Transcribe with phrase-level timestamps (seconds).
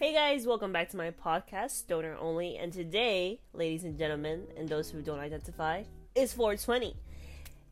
[0.00, 2.56] Hey guys, welcome back to my podcast, Stoner Only.
[2.56, 5.84] And today, ladies and gentlemen, and those who don't identify,
[6.16, 6.96] is 420.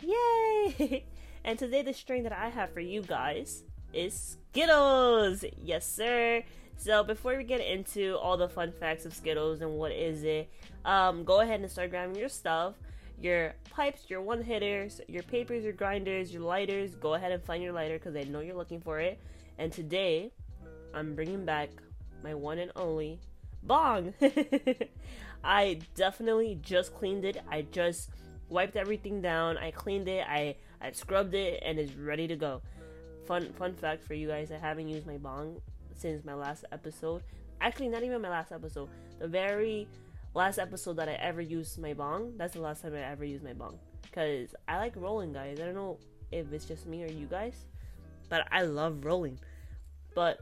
[0.03, 1.05] Yay!
[1.45, 5.45] and today, the strain that I have for you guys is Skittles.
[5.61, 6.45] Yes, sir.
[6.77, 10.49] So before we get into all the fun facts of Skittles and what is it,
[10.85, 12.75] um, go ahead and start grabbing your stuff,
[13.21, 16.95] your pipes, your one hitters, your papers, your grinders, your lighters.
[16.95, 19.19] Go ahead and find your lighter because I know you're looking for it.
[19.59, 20.31] And today,
[20.95, 21.71] I'm bringing back
[22.23, 23.21] my one and only
[23.63, 24.15] bong.
[25.45, 27.39] I definitely just cleaned it.
[27.51, 28.11] I just
[28.49, 29.59] wiped everything down.
[29.59, 30.25] I cleaned it.
[30.29, 32.63] I I scrubbed it and it's ready to go.
[33.27, 35.61] Fun fun fact for you guys: I haven't used my bong
[35.95, 37.23] since my last episode.
[37.61, 38.89] Actually, not even my last episode.
[39.19, 39.89] The very
[40.35, 42.35] last episode that I ever used my bong.
[42.37, 43.79] That's the last time I ever used my bong.
[44.13, 45.59] Cause I like rolling, guys.
[45.61, 45.99] I don't know
[46.31, 47.55] if it's just me or you guys,
[48.29, 49.39] but I love rolling.
[50.15, 50.41] But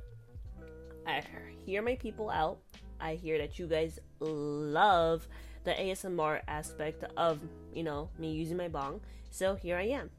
[1.11, 1.25] I
[1.65, 2.59] hear my people out.
[3.01, 5.27] I hear that you guys love
[5.65, 7.41] the ASMR aspect of,
[7.75, 9.01] you know, me using my bong.
[9.31, 10.11] So here I am.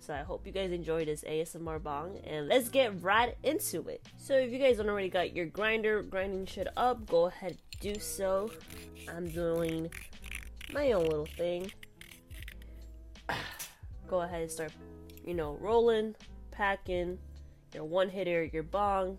[0.00, 4.06] So I hope you guys enjoy this ASMR bong and let's get right into it.
[4.16, 7.98] So if you guys don't already got your grinder grinding shit up, go ahead do
[7.98, 8.50] so.
[9.08, 9.90] I'm doing
[10.72, 11.70] my own little thing.
[14.08, 14.72] Go ahead and start,
[15.24, 16.14] you know, rolling,
[16.50, 17.18] packing
[17.74, 19.18] your one hitter, your bong,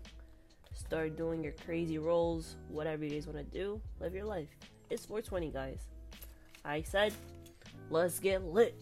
[0.78, 3.80] start doing your crazy rolls, whatever you guys want to do.
[4.00, 4.48] Live your life.
[4.90, 5.80] It's 420, guys.
[6.64, 7.12] I said,
[7.90, 8.80] let's get lit.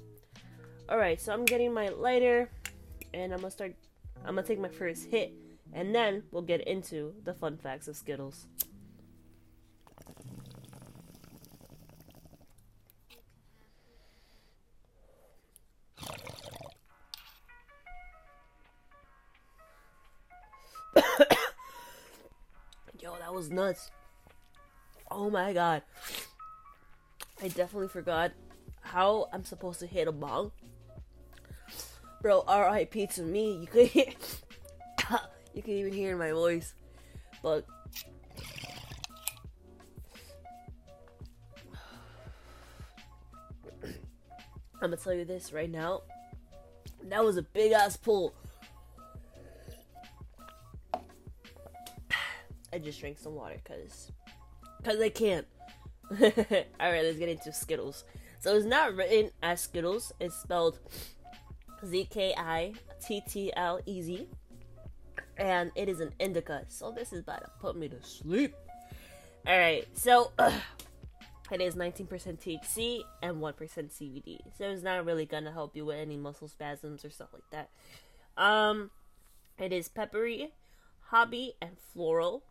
[0.90, 2.50] Alright, so I'm getting my lighter,
[3.12, 3.74] and I'm gonna start.
[4.24, 5.32] I'm gonna take my first hit,
[5.72, 8.46] and then we'll get into the fun facts of Skittles.
[23.36, 23.90] Was nuts.
[25.10, 25.82] Oh my god.
[27.42, 28.32] I definitely forgot
[28.80, 30.54] how I'm supposed to hit a ball.
[32.22, 33.58] Bro, RIP to me.
[33.58, 34.06] You could hear
[35.52, 36.72] you can even hear my voice.
[37.42, 37.66] But
[43.84, 46.04] I'm gonna tell you this right now.
[47.02, 48.32] That was a big ass pull.
[52.76, 54.12] I just drank some water because
[54.76, 55.46] because I can't.
[56.10, 58.04] All right, let's get into Skittles.
[58.38, 60.12] So it's not written as Skittles.
[60.20, 60.78] It's spelled
[61.86, 64.28] Z K I T T L E Z,
[65.38, 66.66] and it is an indica.
[66.68, 68.54] So this is about to put me to sleep.
[69.46, 70.32] All right, so
[71.50, 74.40] it is 19% THC and 1% CBD.
[74.58, 77.70] So it's not really gonna help you with any muscle spasms or stuff like that.
[78.36, 78.90] Um,
[79.58, 80.52] it is peppery,
[81.06, 82.42] hoppy, and floral.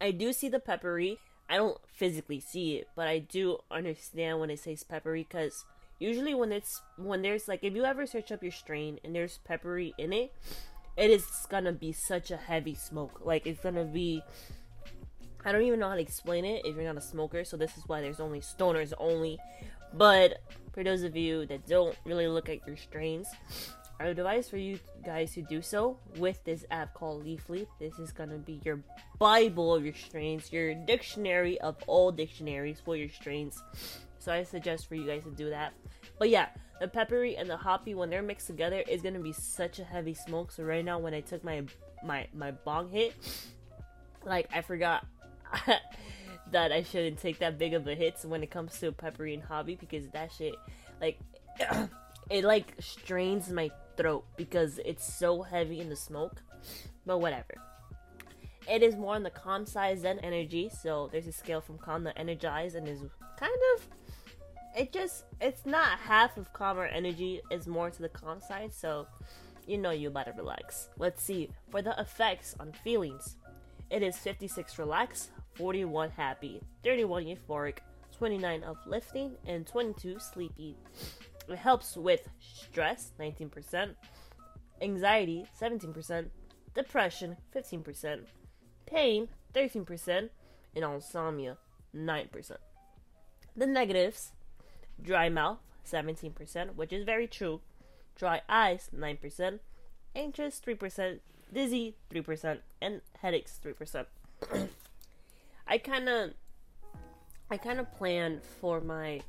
[0.00, 1.18] I do see the peppery.
[1.48, 5.64] I don't physically see it, but I do understand when it says peppery because
[5.98, 9.38] usually when it's when there's like if you ever search up your strain and there's
[9.44, 10.32] peppery in it,
[10.96, 13.22] it is gonna be such a heavy smoke.
[13.24, 14.22] Like it's gonna be
[15.44, 17.76] I don't even know how to explain it if you're not a smoker, so this
[17.78, 19.38] is why there's only stoners only.
[19.94, 20.42] But
[20.72, 23.28] for those of you that don't really look at your strains,
[24.00, 27.66] I would advise for you guys to do so with this app called Leafly.
[27.80, 28.80] This is gonna be your
[29.18, 33.60] Bible of your strains, your dictionary of all dictionaries for your strains.
[34.20, 35.72] So I suggest for you guys to do that.
[36.18, 36.46] But yeah,
[36.80, 40.14] the peppery and the hoppy when they're mixed together is gonna be such a heavy
[40.14, 40.52] smoke.
[40.52, 41.64] So right now when I took my
[42.04, 43.14] my my bong hit,
[44.24, 45.06] like I forgot
[46.52, 49.42] that I shouldn't take that big of a hit when it comes to peppery and
[49.42, 50.54] hoppy because that shit
[51.00, 51.18] like
[52.30, 56.42] it like strains my throat because it's so heavy in the smoke.
[57.04, 57.54] But whatever.
[58.70, 62.04] It is more on the calm side than energy, so there's a scale from calm
[62.04, 63.00] to energized and is
[63.38, 63.86] kind of
[64.76, 68.72] it just it's not half of calm or energy, it's more to the calm side,
[68.72, 69.06] so
[69.66, 70.88] you know you better relax.
[70.98, 71.50] Let's see.
[71.70, 73.36] For the effects on feelings,
[73.90, 77.78] it is 56 relaxed, 41 happy, 31 euphoric,
[78.16, 80.76] 29 uplifting, and 22 sleepy.
[81.48, 83.94] It helps with stress, 19%,
[84.80, 86.26] anxiety, 17%,
[86.74, 88.20] depression, 15%,
[88.86, 90.28] pain, 13%,
[90.76, 91.56] and insomnia,
[91.94, 92.56] 9%.
[93.56, 94.32] The negatives
[95.02, 97.60] dry mouth, 17%, which is very true,
[98.16, 99.58] dry eyes, 9%,
[100.14, 101.20] anxious, 3%,
[101.52, 104.06] dizzy, 3%, and headaches, 3%.
[105.66, 106.30] I kind of
[107.50, 109.20] I kind of plan for my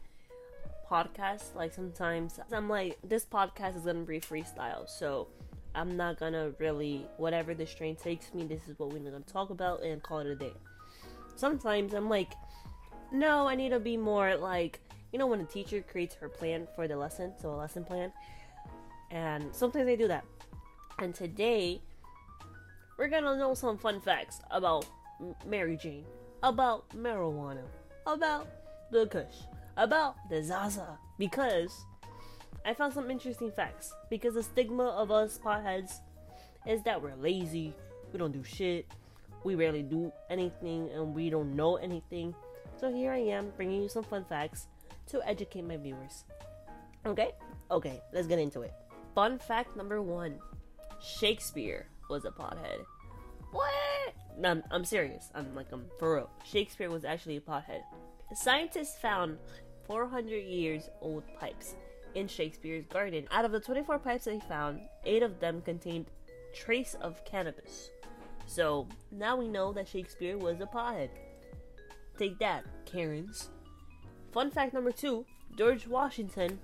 [0.90, 4.90] podcast like sometimes I'm like this podcast is to be freestyle.
[4.90, 5.28] So
[5.76, 8.46] I'm not gonna really whatever the strain takes me.
[8.46, 10.54] This is what we're gonna talk about and call it a day.
[11.36, 12.34] Sometimes I'm like,
[13.12, 14.80] no, I need to be more like
[15.12, 18.12] you know when a teacher creates her plan for the lesson, so a lesson plan,
[19.12, 20.26] and sometimes they do that.
[21.00, 21.82] And today
[22.98, 24.86] we're gonna know some fun facts about
[25.46, 26.06] Mary Jane,
[26.44, 27.64] about marijuana,
[28.06, 28.48] about
[28.92, 29.46] the Kush,
[29.80, 31.86] about the Zaza, because
[32.66, 33.94] I found some interesting facts.
[34.10, 35.94] Because the stigma of us potheads
[36.68, 37.74] is that we're lazy,
[38.12, 38.86] we don't do shit,
[39.44, 42.36] we rarely do anything, and we don't know anything.
[42.80, 44.68] So here I am bringing you some fun facts
[45.08, 46.26] to educate my viewers.
[47.06, 47.32] Okay?
[47.72, 48.74] Okay, let's get into it.
[49.16, 50.40] Fun fact number one
[51.02, 52.84] Shakespeare was a pothead.
[53.52, 54.14] What?
[54.38, 55.30] No, I'm, I'm serious.
[55.34, 56.30] I'm like, I'm for real.
[56.44, 57.82] Shakespeare was actually a pothead.
[58.34, 59.38] Scientists found
[59.90, 61.76] 400 years old pipes
[62.14, 63.28] in Shakespeare's garden.
[63.32, 66.06] Out of the 24 pipes they found, 8 of them contained
[66.54, 67.90] trace of cannabis.
[68.46, 71.10] So now we know that Shakespeare was a pothead.
[72.20, 73.50] Take that, Karens.
[74.32, 75.26] Fun fact number two
[75.58, 76.60] George Washington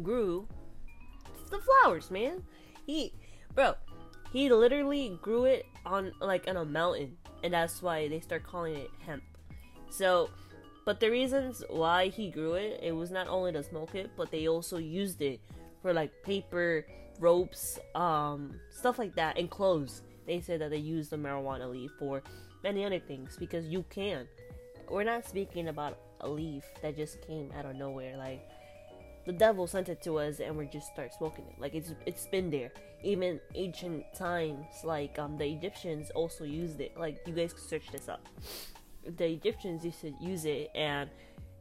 [0.00, 0.46] grew
[1.50, 2.44] the flowers, man.
[2.86, 3.12] He,
[3.52, 3.74] bro,
[4.32, 8.76] he literally grew it on like on a mountain, and that's why they start calling
[8.76, 9.22] it hemp.
[9.90, 10.30] So,
[10.84, 14.30] but the reasons why he grew it, it was not only to smoke it, but
[14.30, 15.40] they also used it
[15.80, 16.86] for like paper,
[17.20, 20.02] ropes, um, stuff like that, and clothes.
[20.26, 22.22] They said that they used the marijuana leaf for
[22.62, 24.26] many other things because you can.
[24.90, 28.16] We're not speaking about a leaf that just came out of nowhere.
[28.16, 28.46] Like
[29.26, 31.58] the devil sent it to us and we just start smoking it.
[31.58, 32.72] Like it's it's been there.
[33.02, 36.92] Even ancient times, like um the Egyptians also used it.
[36.98, 38.26] Like you guys search this up.
[39.16, 41.10] The Egyptians used to use it and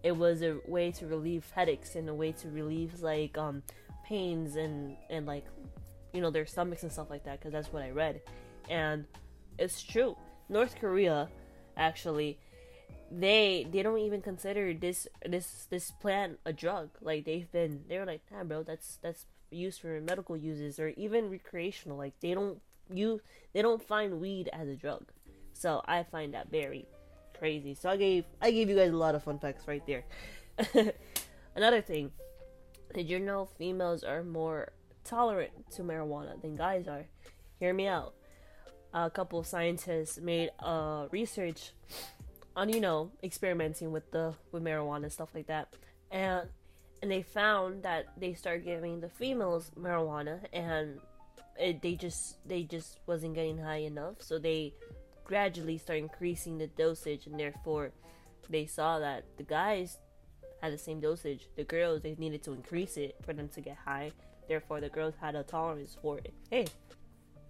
[0.04, 3.64] it was a way to relieve headaches and a way to relieve like um
[4.06, 5.46] pains and and like
[6.14, 8.22] you know their stomachs and stuff like that because that's what I read.
[8.70, 9.06] And
[9.58, 10.18] it's true.
[10.50, 11.30] North Korea
[11.78, 12.38] actually
[13.12, 16.90] they they don't even consider this this this plant a drug.
[17.02, 21.30] Like they've been they're like, nah, bro, that's that's used for medical uses or even
[21.30, 21.98] recreational.
[21.98, 22.60] Like they don't
[22.92, 23.22] you
[23.54, 25.12] they don't find weed as a drug.
[25.54, 26.88] So I find that very
[27.44, 27.74] crazy.
[27.76, 30.06] So I gave I gave you guys a lot of fun facts right there.
[31.58, 32.10] Another thing,
[32.94, 34.72] did you know females are more
[35.04, 37.06] tolerant to marijuana than guys are?
[37.60, 38.14] Hear me out.
[38.94, 41.74] A couple of scientists made uh, research
[42.56, 45.74] on you know experimenting with the with marijuana and stuff like that
[46.12, 46.48] and
[47.02, 51.00] and they found that they started giving the females marijuana and
[51.60, 54.72] it, they just they just wasn't getting high enough so they
[55.24, 57.92] gradually start increasing the dosage and therefore
[58.50, 59.98] they saw that the guys
[60.62, 63.78] had the same dosage the girls they needed to increase it for them to get
[63.86, 64.12] high
[64.48, 66.66] therefore the girls had a tolerance for it hey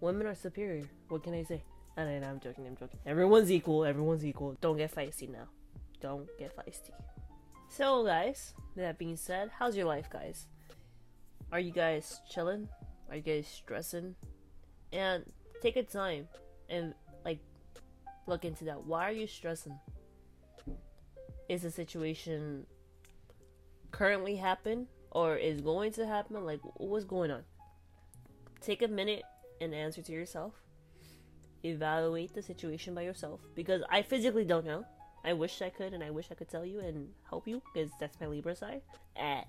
[0.02, 1.64] women are superior what can i say
[1.98, 3.00] no, no, I'm joking, I'm joking.
[3.06, 4.58] Everyone's equal, everyone's equal.
[4.62, 5.48] Don't get feisty now.
[6.02, 6.92] Don't get feisty.
[7.70, 10.48] So, guys, that being said, how's your life, guys?
[11.52, 12.68] Are you guys chilling?
[13.10, 14.16] Are you guys stressing?
[14.92, 15.24] And
[15.62, 16.28] take a time
[16.70, 16.94] and,
[18.28, 18.84] look into that.
[18.86, 19.78] Why are you stressing?
[21.50, 22.66] Is the situation
[23.92, 26.44] currently happen or is going to happen?
[26.46, 27.44] Like, what's going on?
[28.62, 29.24] Take a minute
[29.60, 30.64] and answer to yourself
[31.64, 34.86] evaluate the situation by yourself because I physically don't know.
[35.26, 37.90] I wish I could, and I wish I could tell you and help you because
[38.00, 38.82] that's my Libra side.
[39.16, 39.44] Eh.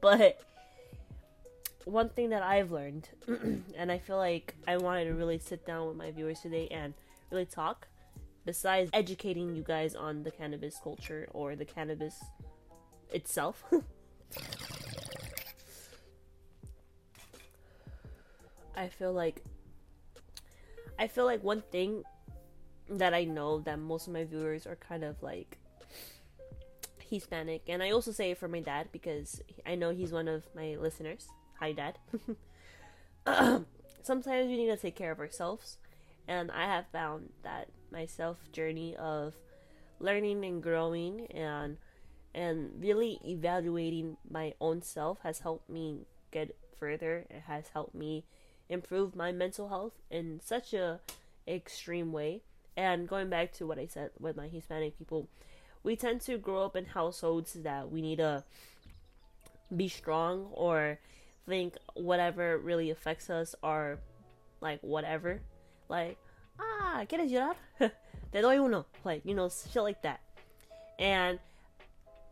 [0.00, 0.40] But
[1.84, 3.08] one thing that I've learned,
[3.76, 6.94] and I feel like I wanted to really sit down with my viewers today and
[7.30, 7.88] really talk,
[8.48, 12.24] besides educating you guys on the cannabis culture or the cannabis
[13.12, 13.62] itself.
[18.74, 19.44] I feel like
[20.98, 22.04] I feel like one thing
[22.88, 25.58] that I know that most of my viewers are kind of like
[27.10, 30.46] Hispanic, and I also say it for my dad because I know he's one of
[30.56, 31.28] my listeners.
[31.60, 31.98] Hi, Dad.
[34.02, 35.76] Sometimes we need to take care of ourselves,
[36.28, 39.34] and I have found that my self journey of
[39.98, 41.78] learning and growing and
[42.34, 47.24] and really evaluating my own self has helped me get further.
[47.30, 48.24] It has helped me
[48.68, 51.00] improve my mental health in such a
[51.48, 52.42] extreme way.
[52.76, 55.28] And going back to what I said with my Hispanic people,
[55.82, 58.44] we tend to grow up in households that we need to
[59.74, 60.98] be strong or
[61.48, 63.98] think whatever really affects us are
[64.60, 65.40] like whatever.
[65.88, 66.18] Like,
[66.58, 67.56] ah, ¿quieres llorar?
[68.32, 68.86] Te doy uno.
[69.04, 70.20] Like, you know, shit like that.
[70.98, 71.38] And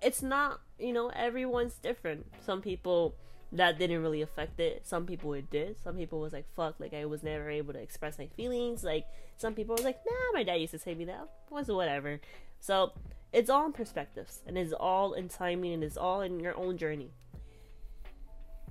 [0.02, 2.26] it's not, you know, everyone's different.
[2.44, 3.14] Some people
[3.52, 4.86] that didn't really affect it.
[4.86, 5.80] Some people it did.
[5.82, 8.84] Some people was like, fuck, like I was never able to express my feelings.
[8.84, 11.28] Like some people was like, nah, my dad used to say me that.
[11.50, 12.20] Was whatever.
[12.60, 12.92] So
[13.32, 16.76] it's all in perspectives and it's all in timing and it's all in your own
[16.76, 17.12] journey.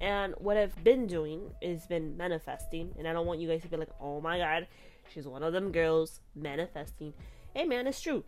[0.02, 3.68] And what I've been doing is been manifesting, and I don't want you guys to
[3.68, 4.68] be like, oh my god,
[5.14, 7.14] she's one of them girls manifesting.
[7.54, 8.24] Hey man, it's true.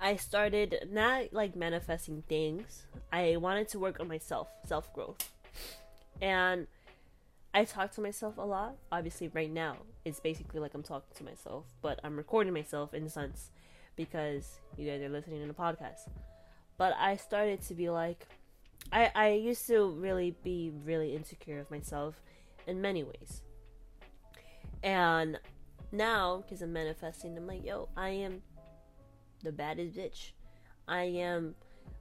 [0.00, 2.84] I started not like manifesting things.
[3.12, 5.30] I wanted to work on myself, self growth.
[6.20, 6.66] And
[7.54, 8.74] I talk to myself a lot.
[8.90, 13.04] Obviously, right now, it's basically like I'm talking to myself, but I'm recording myself in
[13.04, 13.50] a sense
[13.94, 16.08] because you guys are listening to the podcast.
[16.76, 18.26] But I started to be like,
[18.92, 22.20] I, I used to really be really insecure of myself
[22.66, 23.42] in many ways.
[24.82, 25.38] And
[25.92, 28.42] now, because I'm manifesting, I'm like, yo, I am
[29.42, 30.32] the baddest bitch.
[30.86, 31.54] I am,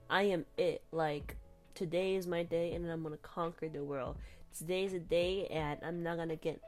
[0.09, 0.83] I am it.
[0.91, 1.37] Like
[1.75, 4.17] today is my day, and I'm gonna conquer the world.
[4.57, 6.61] Today's a day, and I'm not gonna get,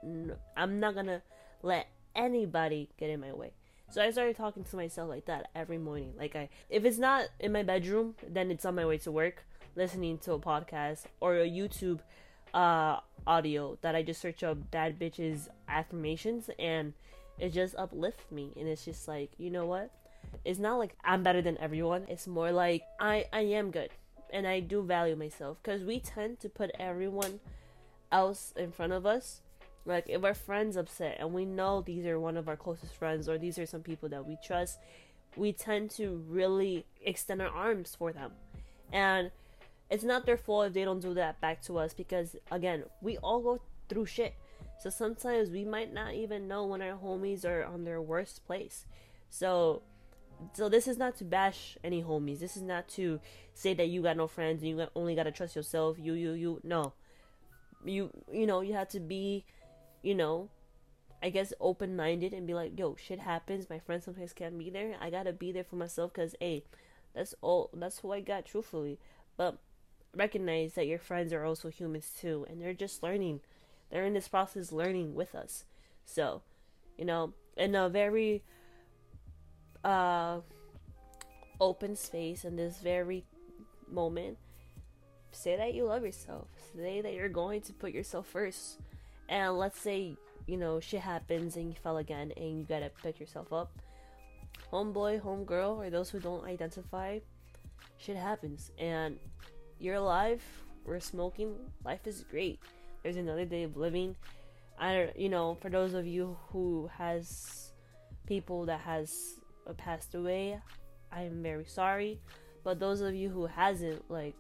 [0.56, 1.22] I'm not gonna
[1.62, 3.54] let anybody get in my way.
[3.90, 6.14] So I started talking to myself like that every morning.
[6.18, 9.46] Like I, if it's not in my bedroom, then it's on my way to work,
[9.76, 12.00] listening to a podcast or a YouTube
[12.54, 16.94] uh, audio that I just search up bad bitches affirmations and
[17.38, 19.92] it just uplifts me and it's just like you know what
[20.44, 22.06] it's not like I'm better than everyone.
[22.08, 23.90] It's more like I I am good
[24.32, 27.40] and I do value myself cuz we tend to put everyone
[28.12, 29.42] else in front of us.
[29.86, 33.30] Like if our friends upset and we know these are one of our closest friends
[33.30, 34.80] or these are some people that we trust,
[35.36, 38.32] we tend to really extend our arms for them.
[38.92, 39.32] And
[39.90, 43.18] it's not their fault if they don't do that back to us because again, we
[43.18, 44.36] all go through shit.
[44.80, 48.86] So sometimes we might not even know when our homies are on their worst place.
[49.30, 49.84] So
[50.54, 52.40] so this is not to bash any homies.
[52.40, 53.20] This is not to
[53.54, 55.98] say that you got no friends and you only got to trust yourself.
[56.00, 56.62] You, you, you.
[56.64, 56.94] No,
[57.84, 59.46] you, you know, you have to be,
[60.02, 60.50] you know,
[61.24, 63.70] I guess open minded and be like, yo, shit happens.
[63.70, 64.96] My friends sometimes can't be there.
[65.00, 66.64] I gotta be there for myself because, hey,
[67.14, 67.70] that's all.
[67.74, 69.00] That's who I got, truthfully.
[69.38, 69.58] But
[70.16, 73.42] recognize that your friends are also humans too, and they're just learning.
[73.92, 75.66] They're in this process learning with us.
[76.06, 76.42] So,
[76.98, 78.44] you know, in a very
[79.84, 80.40] uh,
[81.60, 83.26] open space in this very
[83.90, 84.38] moment,
[85.32, 86.48] say that you love yourself.
[86.76, 88.80] Say that you're going to put yourself first.
[89.30, 90.18] And let's say,
[90.48, 93.72] you know, shit happens and you fell again and you gotta pick yourself up.
[94.72, 97.20] Homeboy, homegirl, or those who don't identify,
[97.98, 98.72] shit happens.
[98.78, 99.18] And
[99.80, 100.42] you're alive,
[100.86, 102.60] we're smoking, life is great.
[103.04, 104.16] There's another day of living.
[104.80, 107.72] I don't, you know, for those of you who has
[108.26, 110.60] people that has uh, passed away,
[111.12, 112.20] I am very sorry.
[112.64, 114.36] But those of you who hasn't, like,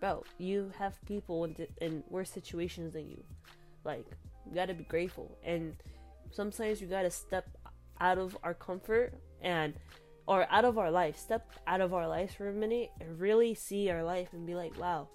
[0.00, 3.22] bro, you have people in, in worse situations than you.
[3.84, 4.06] Like,
[4.46, 5.38] you gotta be grateful.
[5.44, 5.76] And
[6.30, 7.48] sometimes you gotta step
[8.00, 9.74] out of our comfort and
[10.28, 13.54] or out of our life step out of our lives for a minute and really
[13.54, 15.08] see our life and be like wow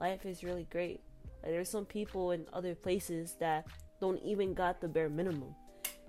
[0.00, 1.00] life is really great
[1.42, 3.66] like there's some people in other places that
[4.00, 5.54] don't even got the bare minimum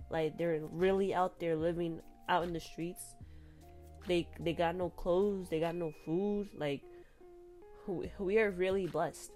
[0.10, 3.16] like they're really out there living out in the streets.
[4.08, 6.50] They they got no clothes, they got no food.
[6.58, 6.82] Like
[8.20, 9.32] we are really blessed.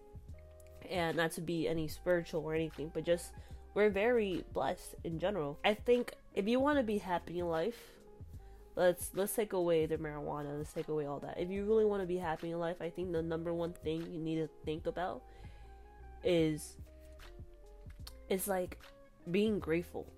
[0.89, 3.31] And not to be any spiritual or anything, but just
[3.73, 5.59] we're very blessed in general.
[5.65, 7.77] I think if you want to be happy in life,
[8.75, 11.39] let's let's take away the marijuana, let's take away all that.
[11.39, 14.01] If you really want to be happy in life, I think the number one thing
[14.11, 15.23] you need to think about
[16.23, 16.77] is
[18.29, 18.79] is like
[19.31, 20.11] being grateful.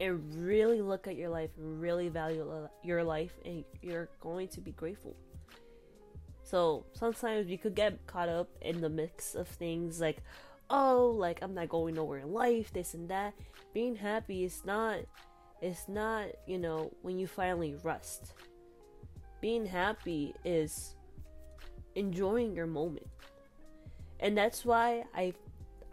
[0.00, 4.70] And really look at your life really value your life and you're going to be
[4.70, 5.16] grateful.
[6.44, 10.22] So sometimes we could get caught up in the mix of things like
[10.70, 13.34] oh like i'm not going nowhere in life this and that.
[13.74, 15.00] Being happy is not
[15.60, 18.32] it's not you know when you finally rest
[19.40, 20.94] being happy is
[21.94, 23.06] enjoying your moment.
[24.20, 25.32] And that's why i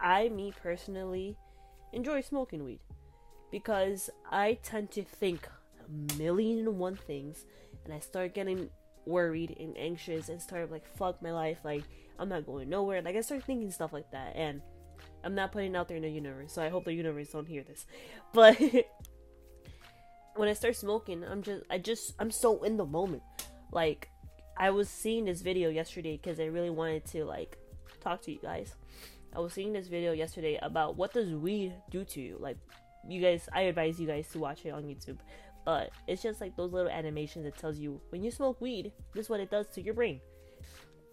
[0.00, 1.36] i me personally
[1.92, 2.80] enjoy smoking weed.
[3.50, 5.48] Because I tend to think
[5.80, 7.44] a million and one things
[7.84, 8.68] and I start getting
[9.06, 11.84] worried and anxious and start like fuck my life like
[12.18, 14.60] I'm not going nowhere like I start thinking stuff like that and
[15.22, 17.62] I'm not putting out there in the universe so I hope the universe don't hear
[17.62, 17.86] this.
[18.32, 18.58] But
[20.36, 23.22] when I start smoking I'm just I just I'm so in the moment
[23.72, 24.08] like
[24.56, 27.58] I was seeing this video yesterday because I really wanted to like
[28.00, 28.74] talk to you guys
[29.34, 32.56] I was seeing this video yesterday about what does weed do to you like
[33.08, 35.18] you guys I advise you guys to watch it on YouTube.
[35.64, 39.26] But it's just like those little animations that tells you when you smoke weed, this
[39.26, 40.20] is what it does to your brain.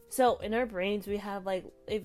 [0.10, 2.04] So in our brains, we have like if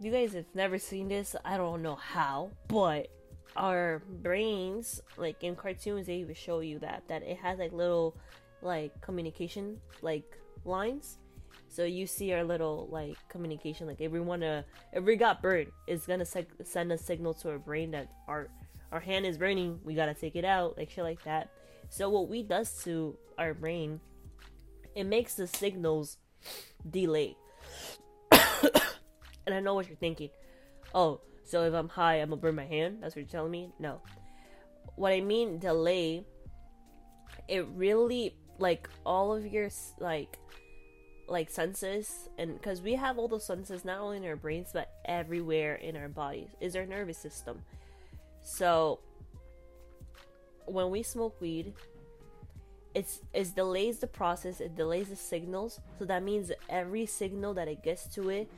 [0.00, 3.08] you guys have never seen this, I don't know how, but
[3.56, 8.16] our brains, like in cartoons, they even show you that that it has like little
[8.62, 11.18] like communication like lines.
[11.68, 15.68] So you see our little like communication, like if we wanna, if we got burnt,
[15.86, 18.48] it's gonna seg- send a signal to our brain that our
[18.92, 21.50] our hand is burning, we gotta take it out, like shit like that.
[21.88, 24.00] So what we does to our brain,
[24.94, 26.18] it makes the signals
[26.88, 27.36] delay.
[28.32, 30.30] and I know what you're thinking.
[30.94, 32.98] Oh, so if I'm high, I'm gonna burn my hand.
[33.00, 33.70] That's what you're telling me.
[33.78, 34.00] No,
[34.96, 36.24] what I mean delay.
[37.48, 40.38] It really like all of your like
[41.26, 44.90] like senses and because we have all those senses not only in our brains but
[45.06, 47.62] everywhere in our bodies is our nervous system
[48.42, 49.00] so
[50.66, 51.72] when we smoke weed
[52.94, 57.68] it's it delays the process it delays the signals so that means every signal that
[57.68, 58.50] it gets to it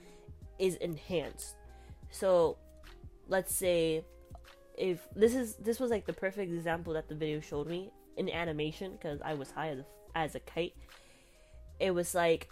[0.59, 1.55] is enhanced
[2.11, 2.57] so
[3.29, 4.05] let's say
[4.77, 8.31] if this is this was like the perfect example that the video showed me in
[8.31, 10.75] animation because i was high as a, as a kite.
[11.79, 12.49] It was like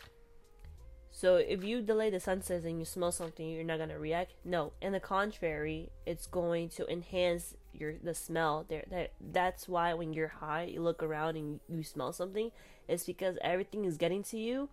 [1.11, 4.35] so if you delay the senses and you smell something you're not gonna react?
[4.45, 4.73] No.
[4.83, 8.67] In the contrary it's going to enhance your the smell.
[8.69, 12.51] There that that's why when you're high you look around and you smell something
[12.87, 14.69] it's because everything is getting to you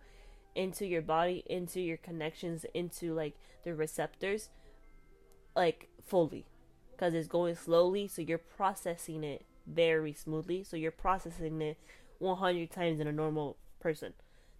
[0.54, 4.50] into your body into your connections into like the receptors
[5.54, 6.46] like fully
[6.92, 10.64] because it's going slowly so you're processing it very smoothly.
[10.64, 11.78] So you're processing it
[12.18, 14.12] 100 times in a normal person.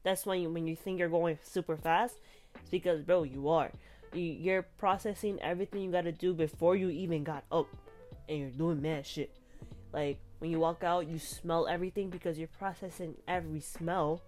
[0.03, 2.17] That's when you, when you think you're going super fast
[2.61, 3.71] it's because bro you are.
[4.13, 7.69] You, you're processing everything you got to do before you even got up
[8.29, 9.35] and you're doing mad shit.
[9.93, 14.21] Like when you walk out you smell everything because you're processing every smell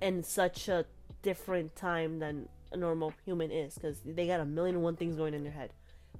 [0.00, 0.84] in such a
[1.22, 5.16] different time than a normal human is because they got a million and one things
[5.16, 5.70] going in their head.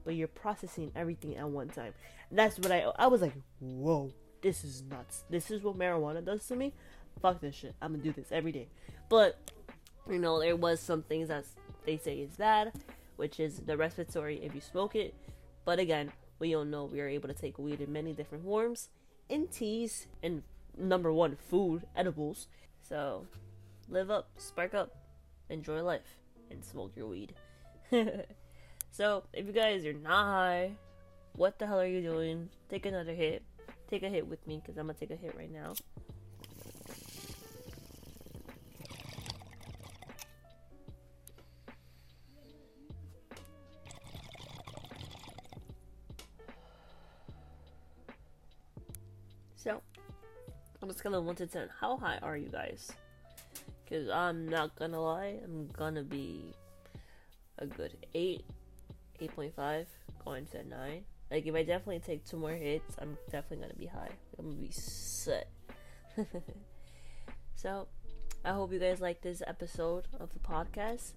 [0.04, 1.94] But you're processing everything at one time.
[2.30, 5.24] That's what i i was like whoa this is nuts.
[5.28, 6.72] This is what marijuana does to me?
[7.20, 7.74] Fuck this shit.
[7.82, 8.68] I'm gonna do this every day.
[9.08, 9.38] But
[10.08, 11.44] you know there was some things that
[11.84, 12.72] they say is bad
[13.16, 15.14] which is the respiratory if you smoke it.
[15.64, 18.88] But again we all know we are able to take weed in many different forms.
[19.28, 20.42] In teas and
[20.76, 22.46] number one food edibles.
[22.80, 23.26] So
[23.88, 24.94] live up spark up
[25.50, 26.18] enjoy life
[26.50, 27.34] and smoke your weed.
[28.90, 30.72] so, if you guys are not high,
[31.36, 32.48] what the hell are you doing?
[32.68, 33.42] Take another hit.
[33.88, 35.74] Take a hit with me because I'm gonna take a hit right now.
[49.56, 49.82] So,
[50.80, 51.68] I'm just gonna 1 to 10.
[51.80, 52.92] How high are you guys?
[53.88, 56.52] Because I'm not gonna lie, I'm gonna be
[57.58, 58.44] a good 8,
[59.18, 59.86] 8.5,
[60.24, 61.04] going to 9.
[61.30, 64.10] Like, if I definitely take two more hits, I'm definitely gonna be high.
[64.38, 65.48] I'm gonna be set.
[67.54, 67.88] so,
[68.44, 71.14] I hope you guys like this episode of the podcast.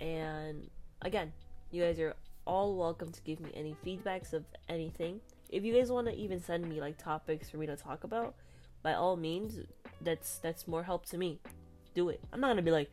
[0.00, 0.70] And
[1.02, 1.32] again,
[1.70, 2.16] you guys are
[2.48, 5.20] all welcome to give me any feedbacks of anything.
[5.50, 8.34] If you guys want to even send me like topics for me to talk about,
[8.82, 9.60] by all means,
[10.00, 11.38] that's that's more help to me
[11.94, 12.20] do it.
[12.32, 12.90] I'm not gonna be like,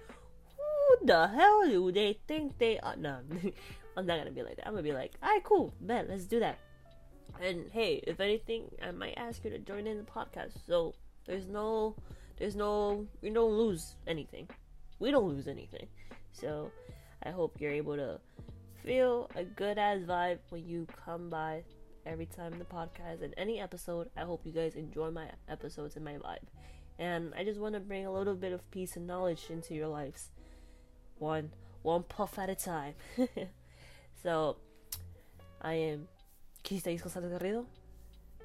[0.58, 2.96] who the hell do they think they are?
[2.96, 3.20] No,
[3.98, 4.68] I'm not gonna be like that.
[4.68, 6.60] I'm gonna be like, alright, cool, bet, let's do that.
[7.42, 10.66] And hey, if anything, I might ask you to join in the podcast.
[10.68, 10.94] So
[11.26, 11.96] there's no,
[12.38, 14.50] there's no, you don't lose anything.
[15.00, 15.88] We don't lose anything.
[16.32, 16.72] So
[17.24, 18.20] I hope you're able to
[18.84, 21.64] feel a good ass vibe when you come by
[22.06, 24.10] every time the podcast and any episode.
[24.18, 26.48] I hope you guys enjoy my episodes and my vibe
[27.00, 29.88] and I just want to bring a little bit of peace and knowledge into your
[29.88, 30.30] lives,
[31.18, 32.94] one one puff at a time.
[34.24, 34.58] so,
[35.62, 36.08] I am
[36.64, 37.66] Kista Isco Garrido,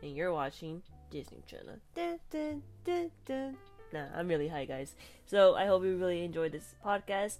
[0.02, 1.76] and you're watching Disney Channel.
[1.94, 3.56] Dun, dun, dun, dun.
[3.92, 4.94] Nah, I'm really high, guys.
[5.26, 7.38] So I hope you really enjoyed this podcast.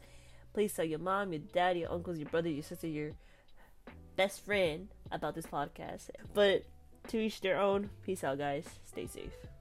[0.52, 3.12] Please tell your mom, your dad, your uncles, your brother, your sister, your
[4.16, 6.10] best friend about this podcast.
[6.32, 6.64] But
[7.08, 7.90] to each their own.
[8.04, 8.66] Peace out, guys.
[8.84, 9.53] Stay safe.